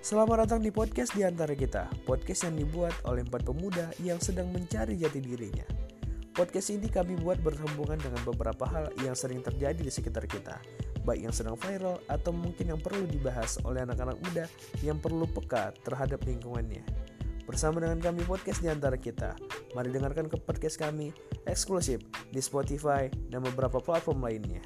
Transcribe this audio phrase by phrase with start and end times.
[0.00, 4.48] Selamat datang di podcast di antara kita, podcast yang dibuat oleh empat pemuda yang sedang
[4.48, 5.68] mencari jati dirinya.
[6.32, 10.56] Podcast ini kami buat berhubungan dengan beberapa hal yang sering terjadi di sekitar kita,
[11.04, 14.48] baik yang sedang viral atau mungkin yang perlu dibahas oleh anak-anak muda
[14.80, 16.80] yang perlu peka terhadap lingkungannya.
[17.44, 19.36] Bersama dengan kami podcast di antara kita,
[19.76, 21.12] mari dengarkan ke podcast kami
[21.44, 22.00] eksklusif
[22.32, 24.64] di Spotify dan beberapa platform lainnya.